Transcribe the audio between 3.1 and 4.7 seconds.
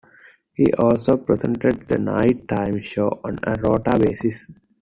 on a rota basis.